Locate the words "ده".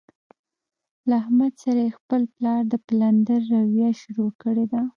4.71-4.81